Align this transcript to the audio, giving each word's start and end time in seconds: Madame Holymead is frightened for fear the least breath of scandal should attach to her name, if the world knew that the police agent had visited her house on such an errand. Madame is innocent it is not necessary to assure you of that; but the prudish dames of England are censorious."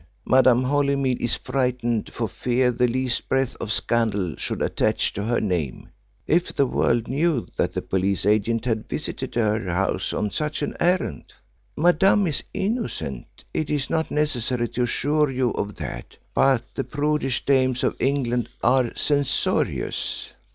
Madame 0.25 0.63
Holymead 0.63 1.19
is 1.21 1.35
frightened 1.37 2.11
for 2.11 2.27
fear 2.27 2.71
the 2.71 2.87
least 2.87 3.29
breath 3.29 3.55
of 3.57 3.71
scandal 3.71 4.33
should 4.35 4.59
attach 4.59 5.13
to 5.13 5.21
her 5.25 5.39
name, 5.39 5.89
if 6.25 6.51
the 6.55 6.65
world 6.65 7.07
knew 7.07 7.45
that 7.55 7.73
the 7.73 7.83
police 7.83 8.25
agent 8.25 8.65
had 8.65 8.89
visited 8.89 9.35
her 9.35 9.63
house 9.71 10.11
on 10.11 10.31
such 10.31 10.63
an 10.63 10.75
errand. 10.79 11.33
Madame 11.77 12.25
is 12.25 12.41
innocent 12.51 13.27
it 13.53 13.69
is 13.69 13.91
not 13.91 14.09
necessary 14.09 14.67
to 14.67 14.81
assure 14.81 15.29
you 15.29 15.51
of 15.51 15.75
that; 15.75 16.17
but 16.33 16.63
the 16.73 16.83
prudish 16.83 17.45
dames 17.45 17.83
of 17.83 17.95
England 17.99 18.49
are 18.63 18.91
censorious." 18.95 20.29